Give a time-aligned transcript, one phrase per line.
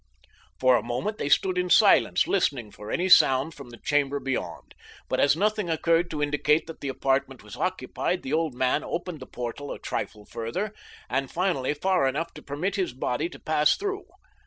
[0.59, 4.73] For a moment they stood in silence listening for any sound from the chamber beyond,
[5.07, 9.19] but as nothing occurred to indicate that the apartment was occupied the old man opened
[9.19, 10.73] the portal a trifle further,
[11.07, 14.07] and finally far enough to permit his body to pass through.